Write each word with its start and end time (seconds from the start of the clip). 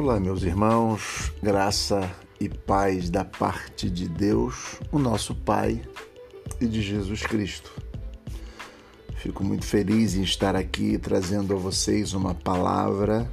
Olá, 0.00 0.20
meus 0.20 0.44
irmãos, 0.44 1.32
graça 1.42 2.08
e 2.38 2.48
paz 2.48 3.10
da 3.10 3.24
parte 3.24 3.90
de 3.90 4.08
Deus, 4.08 4.78
o 4.92 4.98
nosso 4.98 5.34
Pai 5.34 5.82
e 6.60 6.66
de 6.68 6.80
Jesus 6.80 7.22
Cristo. 7.24 7.72
Fico 9.16 9.42
muito 9.42 9.66
feliz 9.66 10.14
em 10.14 10.22
estar 10.22 10.54
aqui 10.54 10.96
trazendo 10.98 11.52
a 11.52 11.56
vocês 11.56 12.14
uma 12.14 12.32
palavra 12.32 13.28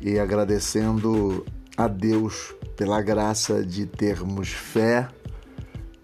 e 0.00 0.18
agradecendo 0.18 1.46
a 1.76 1.86
Deus 1.86 2.52
pela 2.76 3.00
graça 3.00 3.64
de 3.64 3.86
termos 3.86 4.48
fé 4.48 5.08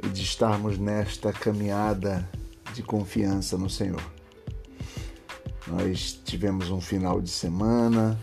e 0.00 0.06
de 0.06 0.22
estarmos 0.22 0.78
nesta 0.78 1.32
caminhada 1.32 2.30
de 2.72 2.82
confiança 2.84 3.58
no 3.58 3.68
Senhor. 3.68 4.02
Nós 5.66 6.12
tivemos 6.24 6.70
um 6.70 6.80
final 6.80 7.20
de 7.20 7.28
semana, 7.28 8.16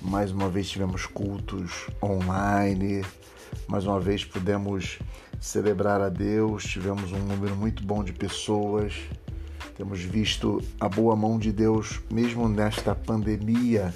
mais 0.00 0.30
uma 0.30 0.48
vez 0.48 0.68
tivemos 0.68 1.06
cultos 1.06 1.86
online, 2.02 3.04
mais 3.66 3.86
uma 3.86 4.00
vez 4.00 4.24
pudemos 4.24 4.98
celebrar 5.40 6.00
a 6.00 6.08
Deus, 6.08 6.64
tivemos 6.64 7.12
um 7.12 7.18
número 7.18 7.54
muito 7.56 7.82
bom 7.84 8.02
de 8.02 8.12
pessoas, 8.12 8.94
temos 9.76 10.00
visto 10.00 10.62
a 10.78 10.88
boa 10.88 11.16
mão 11.16 11.38
de 11.38 11.50
Deus 11.50 12.00
mesmo 12.10 12.48
nesta 12.48 12.94
pandemia 12.94 13.92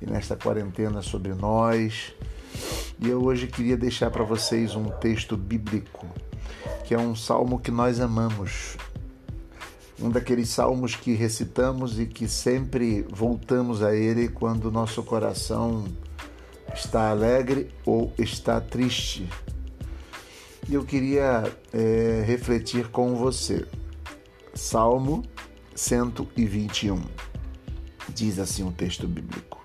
e 0.00 0.06
nesta 0.10 0.36
quarentena 0.36 1.02
sobre 1.02 1.34
nós. 1.34 2.14
E 3.00 3.08
eu 3.08 3.22
hoje 3.22 3.46
queria 3.46 3.76
deixar 3.76 4.10
para 4.10 4.24
vocês 4.24 4.74
um 4.74 4.90
texto 4.90 5.36
bíblico, 5.36 6.06
que 6.84 6.94
é 6.94 6.98
um 6.98 7.14
salmo 7.14 7.58
que 7.58 7.70
nós 7.70 8.00
amamos, 8.00 8.76
um 10.00 10.10
daqueles 10.10 10.48
salmos 10.48 10.94
que 10.94 11.12
recitamos 11.12 11.98
e 11.98 12.06
que 12.06 12.28
sempre 12.28 13.04
voltamos 13.10 13.82
a 13.82 13.94
ele 13.94 14.28
quando 14.28 14.70
nosso 14.70 15.02
coração 15.02 15.84
está 16.72 17.10
alegre 17.10 17.70
ou 17.84 18.12
está 18.16 18.60
triste. 18.60 19.28
E 20.68 20.74
eu 20.74 20.84
queria 20.84 21.50
é, 21.72 22.22
refletir 22.26 22.88
com 22.88 23.16
você. 23.16 23.66
Salmo 24.54 25.24
121. 25.74 27.00
Diz 28.10 28.38
assim 28.38 28.64
o 28.64 28.72
texto 28.72 29.08
bíblico: 29.08 29.64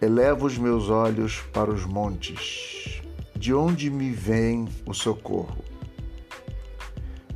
Elevo 0.00 0.46
os 0.46 0.58
meus 0.58 0.90
olhos 0.90 1.40
para 1.52 1.70
os 1.70 1.84
montes, 1.84 3.00
de 3.36 3.54
onde 3.54 3.90
me 3.90 4.10
vem 4.10 4.68
o 4.84 4.92
socorro? 4.92 5.67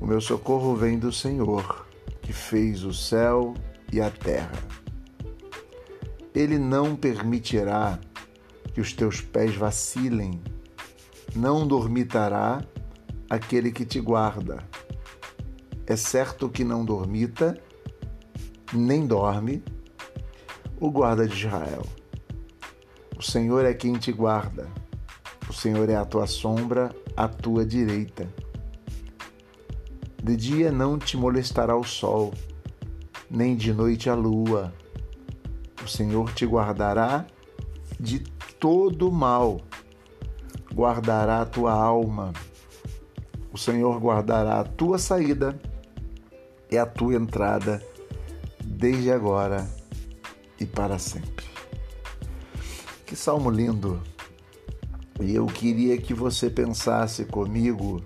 O 0.02 0.06
meu 0.06 0.20
socorro 0.20 0.74
vem 0.74 0.98
do 0.98 1.12
Senhor, 1.12 1.86
que 2.22 2.32
fez 2.32 2.82
o 2.82 2.92
céu 2.92 3.54
e 3.92 4.00
a 4.00 4.10
terra. 4.10 4.58
Ele 6.34 6.58
não 6.58 6.96
permitirá 6.96 8.00
que 8.74 8.80
os 8.80 8.92
teus 8.92 9.20
pés 9.20 9.54
vacilem, 9.54 10.42
não 11.36 11.64
dormitará 11.64 12.64
aquele 13.30 13.70
que 13.70 13.84
te 13.84 14.00
guarda. 14.00 14.58
É 15.86 15.94
certo 15.94 16.48
que 16.48 16.64
não 16.64 16.84
dormita, 16.84 17.56
nem 18.72 19.06
dorme, 19.06 19.62
o 20.80 20.90
guarda 20.90 21.28
de 21.28 21.46
Israel. 21.46 21.86
O 23.16 23.22
Senhor 23.22 23.64
é 23.64 23.72
quem 23.72 23.92
te 23.92 24.10
guarda, 24.10 24.66
o 25.48 25.52
Senhor 25.52 25.88
é 25.88 25.94
a 25.94 26.04
tua 26.04 26.26
sombra, 26.26 26.92
a 27.16 27.28
tua 27.28 27.64
direita. 27.64 28.41
De 30.22 30.36
dia 30.36 30.70
não 30.70 31.00
te 31.00 31.16
molestará 31.16 31.76
o 31.76 31.82
sol, 31.82 32.32
nem 33.28 33.56
de 33.56 33.72
noite 33.72 34.08
a 34.08 34.14
lua. 34.14 34.72
O 35.84 35.88
Senhor 35.88 36.32
te 36.32 36.46
guardará 36.46 37.26
de 37.98 38.20
todo 38.60 39.10
mal, 39.10 39.60
guardará 40.72 41.40
a 41.40 41.44
tua 41.44 41.72
alma. 41.72 42.32
O 43.52 43.58
Senhor 43.58 43.98
guardará 43.98 44.60
a 44.60 44.64
tua 44.64 44.96
saída 44.96 45.60
e 46.70 46.78
a 46.78 46.86
tua 46.86 47.16
entrada, 47.16 47.82
desde 48.64 49.10
agora 49.10 49.68
e 50.60 50.64
para 50.64 51.00
sempre. 51.00 51.44
Que 53.04 53.16
salmo 53.16 53.50
lindo! 53.50 54.00
E 55.20 55.34
eu 55.34 55.46
queria 55.46 55.98
que 55.98 56.14
você 56.14 56.48
pensasse 56.48 57.24
comigo 57.24 58.02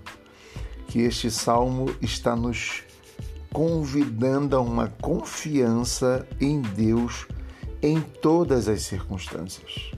que 0.87 1.01
este 1.01 1.29
salmo 1.29 1.93
está 2.01 2.35
nos 2.35 2.83
convidando 3.51 4.55
a 4.55 4.61
uma 4.61 4.87
confiança 4.87 6.27
em 6.39 6.61
Deus 6.61 7.27
em 7.81 8.01
todas 8.01 8.67
as 8.67 8.81
circunstâncias. 8.83 9.91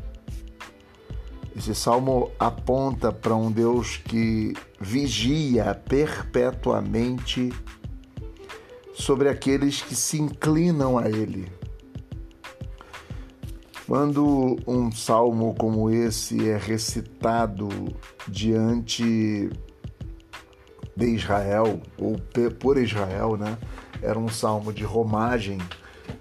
Esse 1.56 1.76
salmo 1.76 2.32
aponta 2.40 3.12
para 3.12 3.36
um 3.36 3.52
Deus 3.52 3.98
que 3.98 4.54
vigia 4.80 5.76
perpetuamente 5.76 7.52
sobre 8.94 9.30
aqueles 9.30 9.82
que 9.82 9.96
se 9.96 10.22
inclinam 10.22 10.98
a 10.98 11.10
Ele. 11.10 11.52
Quando 13.86 14.56
um 14.68 14.92
salmo 14.92 15.56
como 15.56 15.90
esse 15.90 16.48
é 16.48 16.58
recitado 16.58 17.68
diante 18.28 19.50
de 21.00 21.06
Israel, 21.16 21.82
ou 21.98 22.20
por 22.60 22.78
Israel, 22.78 23.38
né? 23.38 23.58
Era 24.02 24.20
um 24.20 24.28
salmo 24.28 24.74
de 24.74 24.84
romagem. 24.84 25.58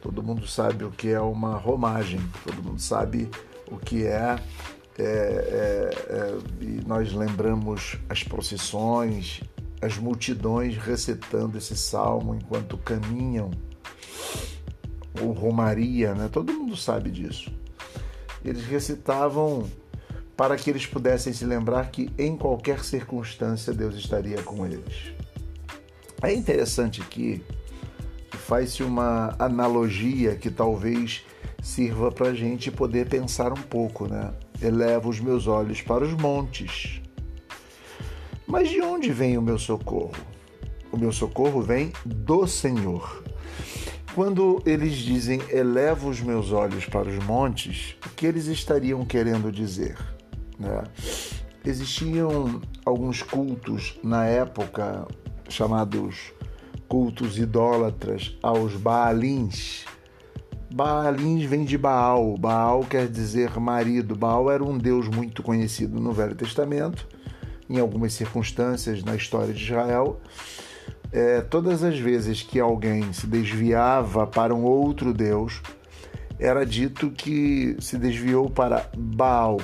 Todo 0.01 0.23
mundo 0.23 0.47
sabe 0.47 0.85
o 0.85 0.91
que 0.91 1.09
é 1.09 1.21
uma 1.21 1.57
romagem, 1.57 2.21
todo 2.45 2.63
mundo 2.63 2.81
sabe 2.81 3.29
o 3.67 3.77
que 3.77 4.07
é. 4.07 4.39
é, 4.97 5.03
é, 5.03 5.91
é 6.11 6.39
nós 6.87 7.13
lembramos 7.13 7.99
as 8.09 8.23
procissões, 8.23 9.41
as 9.83 9.99
multidões 9.99 10.77
recitando 10.77 11.59
esse 11.59 11.77
salmo 11.77 12.35
enquanto 12.35 12.79
caminham, 12.79 13.51
ou 15.21 15.33
romaria, 15.33 16.15
né? 16.15 16.29
Todo 16.31 16.53
mundo 16.53 16.77
sabe 16.77 17.11
disso. 17.11 17.51
Eles 18.45 18.65
recitavam 18.65 19.69
para 20.39 20.55
que 20.55 20.71
eles 20.71 20.87
pudessem 20.87 21.33
se 21.33 21.45
lembrar 21.45 21.91
que 21.91 22.13
em 22.17 22.37
qualquer 22.37 22.85
circunstância 22.85 23.73
Deus 23.73 23.97
estaria 23.97 24.41
com 24.41 24.65
eles. 24.65 25.13
É 26.23 26.33
interessante 26.33 27.03
aqui 27.03 27.43
que 28.31 28.37
faz-se 28.37 28.85
uma 28.85 29.35
analogia 29.37 30.37
que 30.37 30.49
talvez 30.49 31.25
sirva 31.61 32.13
para 32.13 32.29
a 32.29 32.35
gente 32.35 32.71
poder 32.71 33.09
pensar 33.09 33.53
um 33.53 33.61
pouco, 33.63 34.07
né? 34.07 34.33
Elevo 34.63 35.09
os 35.09 35.19
meus 35.19 35.49
olhos 35.49 35.83
para 35.83 36.05
os 36.05 36.13
montes. 36.15 37.03
Mas 38.47 38.69
de 38.69 38.81
onde 38.81 39.11
vem 39.11 39.37
o 39.37 39.43
meu 39.43 39.59
socorro? 39.59 40.15
O 40.93 40.97
meu 40.97 41.11
socorro 41.11 41.61
vem 41.61 41.93
do 42.07 42.47
Senhor. 42.47 43.25
Quando 44.15 44.63
eles 44.65 44.95
dizem 44.95 45.41
elevo 45.51 46.09
os 46.09 46.21
meus 46.21 46.53
olhos 46.53 46.87
para 46.87 47.09
os 47.09 47.19
montes, 47.25 47.97
o 48.07 48.11
que 48.11 48.25
eles 48.25 48.47
estariam 48.47 49.05
querendo 49.05 49.51
dizer? 49.51 49.97
Né? 50.59 50.85
Existiam 51.65 52.61
alguns 52.85 53.23
cultos 53.23 53.99
na 54.03 54.25
época 54.27 55.07
chamados 55.49 56.33
cultos 56.89 57.39
idólatras 57.39 58.37
aos 58.43 58.75
Baalins. 58.75 59.85
Baalins 60.73 61.45
vem 61.45 61.65
de 61.65 61.77
Baal. 61.77 62.37
Baal 62.37 62.85
quer 62.85 63.09
dizer 63.09 63.59
marido. 63.59 64.17
Baal 64.17 64.51
era 64.51 64.65
um 64.65 64.77
deus 64.79 65.09
muito 65.09 65.43
conhecido 65.43 66.01
no 66.01 66.13
Velho 66.13 66.35
Testamento, 66.35 67.07
em 67.69 67.79
algumas 67.79 68.13
circunstâncias 68.15 69.03
na 69.05 69.15
história 69.15 69.53
de 69.53 69.63
Israel. 69.63 70.21
É, 71.11 71.41
todas 71.41 71.83
as 71.83 71.99
vezes 71.99 72.43
que 72.43 72.61
alguém 72.61 73.13
se 73.13 73.27
desviava 73.27 74.27
para 74.27 74.55
um 74.55 74.65
outro 74.65 75.15
deus, 75.15 75.63
era 76.39 76.65
dito 76.65 77.11
que 77.11 77.77
se 77.81 77.97
desviou 77.97 78.49
para 78.51 78.91
Baal, 78.97 79.59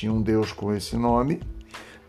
tinha 0.00 0.12
um 0.12 0.22
deus 0.22 0.50
com 0.50 0.72
esse 0.72 0.96
nome, 0.96 1.42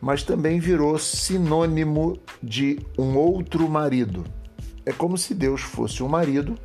mas 0.01 0.23
também 0.23 0.61
virou 0.61 0.97
sinônimo 0.97 2.17
de 2.41 2.79
um 2.97 3.17
outro 3.17 3.69
marido. 3.69 4.23
É 4.85 4.93
como 4.93 5.17
se 5.17 5.35
Deus 5.35 5.59
fosse 5.59 6.01
um 6.01 6.07
marido 6.07 6.57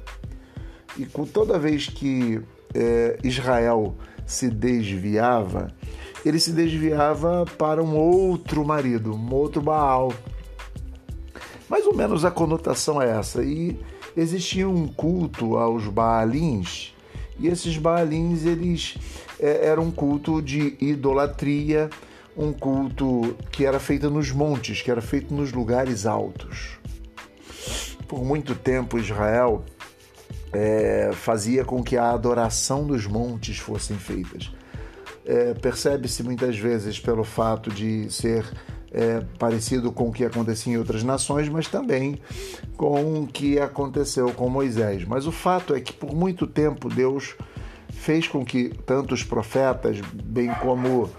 e 0.97 1.05
toda 1.27 1.59
vez 1.59 1.89
que 1.89 2.41
é, 2.73 3.19
Israel 3.25 3.97
se 4.25 4.49
desviava, 4.49 5.75
ele 6.25 6.39
se 6.39 6.53
desviava 6.53 7.45
para 7.59 7.83
um 7.83 7.97
outro 7.97 8.65
marido, 8.65 9.13
um 9.13 9.35
outro 9.35 9.61
Baal. 9.61 10.13
Mais 11.69 11.85
ou 11.87 11.95
menos 11.95 12.25
a 12.25 12.31
conotação 12.31 13.03
é 13.03 13.11
essa. 13.11 13.43
E 13.43 13.77
existia 14.17 14.69
um 14.69 14.87
culto 14.87 15.57
aos 15.57 15.89
Baalins, 15.89 16.95
e 17.39 17.49
esses 17.49 17.77
Baalins 17.77 18.45
eles 18.45 18.97
é, 19.39 19.67
era 19.67 19.81
um 19.81 19.91
culto 19.91 20.41
de 20.41 20.77
idolatria, 20.81 21.91
um 22.37 22.53
culto 22.53 23.37
que 23.51 23.65
era 23.65 23.79
feito 23.79 24.11
nos 24.11 24.31
montes, 24.31 24.83
que 24.83 24.91
era 24.91 25.01
feito 25.01 25.33
nos 25.33 25.53
lugares 25.53 26.07
altos. 26.07 26.79
Por 28.07 28.25
muito 28.25 28.55
tempo, 28.55 28.99
Israel 28.99 29.65
é, 30.53 31.11
fazia 31.13 31.65
com 31.65 31.83
que 31.83 31.97
a 31.97 32.11
adoração 32.11 32.87
dos 32.87 33.07
montes 33.07 33.59
fossem 33.59 33.97
feitas. 33.97 34.53
É, 35.25 35.55
Percebe-se 35.55 36.23
muitas 36.23 36.57
vezes 36.57 37.01
pelo 37.01 37.25
fato 37.25 37.71
de 37.71 38.11
ser 38.13 38.45
é, 38.91 39.23
parecido 39.39 39.93
com 39.93 40.09
o 40.09 40.13
que 40.13 40.25
acontecia 40.25 40.73
em 40.73 40.77
outras 40.77 41.03
nações, 41.03 41.49
mas 41.49 41.69
também 41.69 42.19
com 42.77 43.23
o 43.23 43.27
que 43.27 43.59
aconteceu 43.59 44.33
com 44.33 44.49
Moisés. 44.49 45.05
Mas 45.05 45.27
o 45.27 45.33
fato 45.33 45.75
é 45.75 45.81
que 45.81 45.93
por 45.93 46.15
muito 46.15 46.47
tempo 46.47 46.89
Deus 46.89 47.35
fez 47.91 48.29
com 48.29 48.45
que 48.45 48.71
tanto 48.85 49.15
os 49.15 49.23
profetas, 49.23 50.01
bem 50.01 50.53
como 50.61 51.11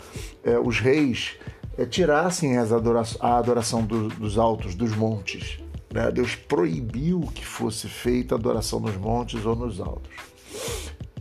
é, 0.44 0.58
os 0.58 0.80
reis, 0.80 1.36
é, 1.78 1.86
tirassem 1.86 2.58
adoração, 2.58 3.18
a 3.22 3.38
adoração 3.38 3.84
do, 3.84 4.08
dos 4.10 4.38
altos, 4.38 4.76
dos 4.76 4.96
montes. 4.96 5.60
Né? 5.94 6.12
Deus 6.12 6.36
proibiu 6.36 7.22
que 7.34 7.46
fosse 7.46 7.88
feita 7.88 8.36
a 8.36 8.38
adoração 8.38 8.80
nos 8.80 8.96
montes 8.96 9.46
ou 9.46 9.56
nos 9.56 9.80
altos. 9.80 10.12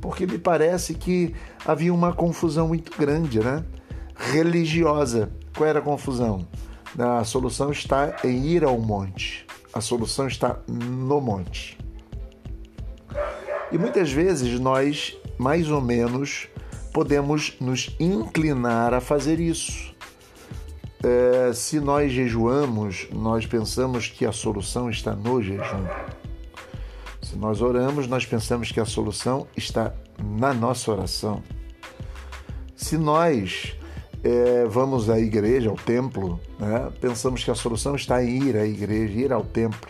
Porque 0.01 0.27
me 0.27 0.39
parece 0.39 0.95
que 0.95 1.35
havia 1.65 1.93
uma 1.93 2.13
confusão 2.13 2.69
muito 2.69 2.97
grande, 2.97 3.41
né? 3.41 3.65
religiosa. 4.17 5.31
Qual 5.57 5.67
era 5.67 5.79
a 5.79 5.83
confusão? 5.83 6.47
A 6.99 7.25
solução 7.25 7.73
está 7.73 8.17
em 8.23 8.47
ir 8.47 8.63
ao 8.63 8.79
monte. 8.79 9.47
A 9.73 9.81
solução 9.81 10.27
está 10.29 10.59
no 10.69 11.19
monte. 11.19 11.79
E 13.73 13.79
muitas 13.79 14.13
vezes 14.13 14.61
nós, 14.61 15.17
mais 15.39 15.71
ou 15.71 15.81
menos, 15.81 16.47
podemos 16.93 17.57
nos 17.59 17.97
inclinar 17.99 18.93
a 18.93 19.01
fazer 19.01 19.41
isso. 19.41 19.95
É, 21.03 21.53
se 21.55 21.81
nós 21.81 22.13
jejuamos, 22.13 23.09
nós 23.13 23.47
pensamos 23.47 24.09
que 24.09 24.27
a 24.27 24.33
solução 24.33 24.91
está 24.91 25.15
no 25.15 25.43
jejum. 25.43 25.87
Se 27.23 27.37
nós 27.37 27.63
oramos, 27.63 28.07
nós 28.07 28.27
pensamos 28.27 28.71
que 28.71 28.81
a 28.81 28.85
solução 28.85 29.47
está 29.57 29.93
na 30.23 30.53
nossa 30.53 30.93
oração. 30.93 31.43
Se 32.75 32.97
nós 32.97 33.76
é, 34.27 34.67
vamos 34.67 35.09
à 35.09 35.21
igreja, 35.21 35.71
ao 35.71 35.77
templo, 35.77 36.41
né? 36.59 36.91
pensamos 37.01 37.45
que 37.45 37.51
a 37.51 37.55
solução 37.55 37.95
está 37.95 38.25
em 38.25 38.43
ir 38.43 38.57
à 38.57 38.67
igreja, 38.67 39.21
ir 39.21 39.33
ao 39.33 39.45
templo. 39.45 39.89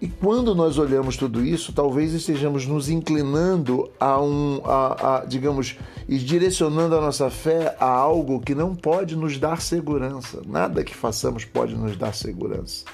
E 0.00 0.06
quando 0.06 0.54
nós 0.54 0.78
olhamos 0.78 1.16
tudo 1.16 1.44
isso, 1.44 1.72
talvez 1.72 2.12
estejamos 2.12 2.66
nos 2.66 2.88
inclinando 2.88 3.90
a 3.98 4.20
um, 4.20 4.60
a, 4.64 5.16
a, 5.16 5.24
digamos, 5.24 5.76
e 6.08 6.18
direcionando 6.18 6.94
a 6.96 7.00
nossa 7.00 7.30
fé 7.30 7.74
a 7.80 7.88
algo 7.88 8.38
que 8.38 8.54
não 8.54 8.76
pode 8.76 9.16
nos 9.16 9.38
dar 9.38 9.60
segurança. 9.60 10.42
Nada 10.46 10.84
que 10.84 10.94
façamos 10.94 11.44
pode 11.44 11.74
nos 11.74 11.96
dar 11.96 12.14
segurança. 12.14 12.84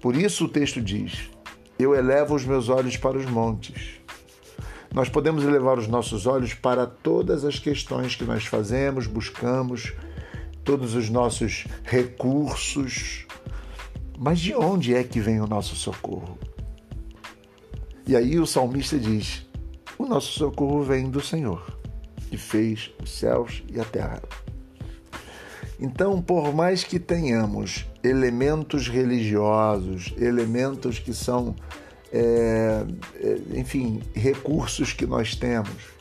Por 0.00 0.16
isso 0.16 0.46
o 0.46 0.48
texto 0.48 0.80
diz: 0.80 1.28
Eu 1.78 1.94
elevo 1.94 2.34
os 2.34 2.46
meus 2.46 2.68
olhos 2.70 2.96
para 2.96 3.18
os 3.18 3.26
montes 3.26 3.99
nós 4.92 5.08
podemos 5.08 5.44
elevar 5.44 5.78
os 5.78 5.86
nossos 5.86 6.26
olhos 6.26 6.52
para 6.52 6.86
todas 6.86 7.44
as 7.44 7.58
questões 7.58 8.16
que 8.16 8.24
nós 8.24 8.44
fazemos, 8.44 9.06
buscamos, 9.06 9.92
todos 10.64 10.94
os 10.94 11.08
nossos 11.08 11.66
recursos. 11.84 13.26
Mas 14.18 14.40
de 14.40 14.54
onde 14.54 14.94
é 14.94 15.04
que 15.04 15.20
vem 15.20 15.40
o 15.40 15.46
nosso 15.46 15.76
socorro? 15.76 16.38
E 18.06 18.16
aí 18.16 18.38
o 18.38 18.46
salmista 18.46 18.98
diz: 18.98 19.46
O 19.96 20.06
nosso 20.06 20.32
socorro 20.32 20.82
vem 20.82 21.08
do 21.08 21.20
Senhor, 21.20 21.64
que 22.28 22.36
fez 22.36 22.90
os 23.02 23.10
céus 23.10 23.62
e 23.72 23.80
a 23.80 23.84
terra. 23.84 24.20
Então, 25.78 26.20
por 26.20 26.52
mais 26.52 26.84
que 26.84 26.98
tenhamos 26.98 27.86
elementos 28.04 28.88
religiosos, 28.88 30.12
elementos 30.18 30.98
que 30.98 31.14
são 31.14 31.54
é, 32.12 32.84
enfim, 33.54 34.02
recursos 34.14 34.92
que 34.92 35.06
nós 35.06 35.34
temos. 35.34 36.00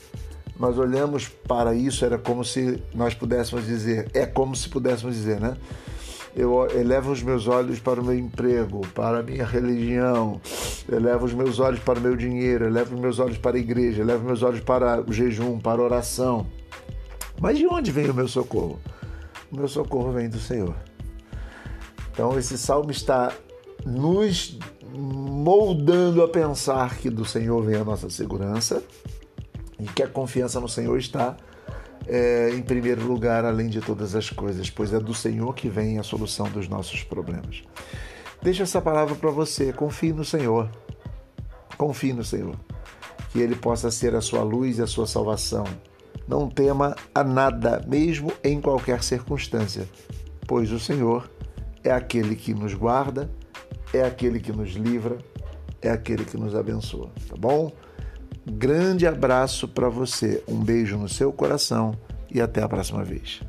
Nós 0.59 0.77
olhamos 0.77 1.27
para 1.27 1.73
isso, 1.73 2.03
era 2.03 2.17
como 2.17 2.43
se 2.43 2.83
nós 2.93 3.13
pudéssemos 3.13 3.65
dizer, 3.65 4.09
é 4.13 4.25
como 4.25 4.55
se 4.55 4.67
pudéssemos 4.67 5.15
dizer, 5.15 5.39
né? 5.39 5.55
Eu 6.35 6.67
elevo 6.77 7.11
os 7.11 7.23
meus 7.23 7.47
olhos 7.47 7.79
para 7.79 7.99
o 7.99 8.03
meu 8.03 8.17
emprego, 8.17 8.81
para 8.93 9.19
a 9.19 9.23
minha 9.23 9.45
religião, 9.45 10.39
elevo 10.91 11.25
os 11.25 11.33
meus 11.33 11.59
olhos 11.59 11.79
para 11.79 11.97
o 11.97 12.01
meu 12.01 12.15
dinheiro, 12.15 12.65
elevo 12.65 12.93
os 12.95 13.01
meus 13.01 13.19
olhos 13.19 13.37
para 13.37 13.57
a 13.57 13.59
igreja, 13.59 14.01
elevo 14.01 14.19
os 14.19 14.25
meus 14.25 14.43
olhos 14.43 14.59
para 14.59 15.01
o 15.01 15.13
jejum, 15.13 15.59
para 15.59 15.81
a 15.81 15.85
oração. 15.85 16.45
Mas 17.41 17.57
de 17.57 17.65
onde 17.65 17.91
vem 17.91 18.09
o 18.09 18.13
meu 18.13 18.27
socorro? 18.27 18.79
O 19.51 19.55
meu 19.55 19.67
socorro 19.67 20.11
vem 20.11 20.29
do 20.29 20.39
Senhor. 20.39 20.75
Então, 22.11 22.37
esse 22.37 22.57
salmo 22.57 22.91
está 22.91 23.31
nos 23.85 24.59
moldando 24.93 26.23
a 26.23 26.27
pensar 26.27 26.97
que 26.97 27.09
do 27.09 27.25
Senhor 27.25 27.63
vem 27.63 27.75
a 27.75 27.83
nossa 27.83 28.09
segurança 28.09 28.83
e 29.79 29.83
que 29.85 30.03
a 30.03 30.07
confiança 30.07 30.59
no 30.59 30.67
Senhor 30.67 30.97
está 30.97 31.37
é, 32.07 32.51
em 32.53 32.61
primeiro 32.61 33.05
lugar, 33.05 33.45
além 33.45 33.67
de 33.67 33.81
todas 33.81 34.15
as 34.15 34.29
coisas, 34.29 34.69
pois 34.69 34.93
é 34.93 34.99
do 34.99 35.13
Senhor 35.13 35.53
que 35.53 35.69
vem 35.69 35.99
a 35.99 36.03
solução 36.03 36.49
dos 36.49 36.67
nossos 36.67 37.03
problemas. 37.03 37.63
Deixa 38.41 38.63
essa 38.63 38.81
palavra 38.81 39.15
para 39.15 39.29
você. 39.29 39.71
Confie 39.73 40.13
no 40.13 40.25
Senhor. 40.25 40.69
Confie 41.77 42.13
no 42.13 42.23
Senhor. 42.23 42.55
Que 43.31 43.39
Ele 43.39 43.55
possa 43.55 43.91
ser 43.91 44.15
a 44.15 44.21
sua 44.21 44.43
luz 44.43 44.79
e 44.79 44.81
a 44.81 44.87
sua 44.87 45.05
salvação. 45.05 45.65
Não 46.27 46.49
tema 46.49 46.95
a 47.13 47.23
nada, 47.23 47.83
mesmo 47.87 48.31
em 48.43 48.61
qualquer 48.61 49.03
circunstância, 49.03 49.87
pois 50.47 50.71
o 50.71 50.79
Senhor 50.79 51.29
é 51.83 51.91
aquele 51.91 52.35
que 52.35 52.53
nos 52.53 52.73
guarda 52.73 53.29
é 53.93 54.03
aquele 54.03 54.39
que 54.39 54.51
nos 54.51 54.71
livra, 54.71 55.17
é 55.81 55.89
aquele 55.89 56.25
que 56.25 56.37
nos 56.37 56.55
abençoa, 56.55 57.11
tá 57.27 57.35
bom? 57.37 57.71
Grande 58.45 59.05
abraço 59.05 59.67
para 59.67 59.89
você, 59.89 60.43
um 60.47 60.59
beijo 60.59 60.97
no 60.97 61.07
seu 61.07 61.31
coração 61.31 61.93
e 62.31 62.41
até 62.41 62.61
a 62.61 62.69
próxima 62.69 63.03
vez. 63.03 63.41